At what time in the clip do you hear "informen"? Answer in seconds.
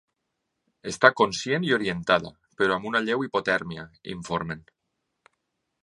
4.17-4.67